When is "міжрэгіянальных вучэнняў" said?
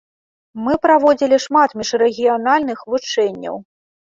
1.81-3.55